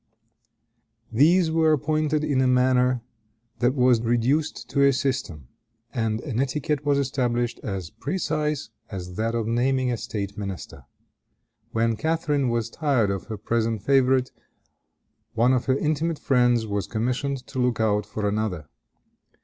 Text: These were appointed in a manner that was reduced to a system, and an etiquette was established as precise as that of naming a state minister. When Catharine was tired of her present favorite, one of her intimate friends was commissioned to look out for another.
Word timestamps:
These 1.11 1.51
were 1.51 1.73
appointed 1.73 2.23
in 2.23 2.41
a 2.41 2.47
manner 2.47 3.03
that 3.59 3.75
was 3.75 4.01
reduced 4.01 4.67
to 4.71 4.81
a 4.81 4.91
system, 4.93 5.49
and 5.93 6.21
an 6.21 6.39
etiquette 6.39 6.83
was 6.83 6.97
established 6.97 7.59
as 7.61 7.91
precise 7.91 8.71
as 8.89 9.13
that 9.17 9.35
of 9.35 9.45
naming 9.45 9.91
a 9.91 9.97
state 9.97 10.35
minister. 10.39 10.85
When 11.71 11.95
Catharine 11.97 12.49
was 12.49 12.71
tired 12.71 13.11
of 13.11 13.25
her 13.25 13.37
present 13.37 13.83
favorite, 13.83 14.31
one 15.35 15.53
of 15.53 15.65
her 15.65 15.77
intimate 15.77 16.17
friends 16.17 16.65
was 16.65 16.87
commissioned 16.87 17.45
to 17.45 17.59
look 17.59 17.79
out 17.79 18.07
for 18.07 18.27
another. 18.27 18.65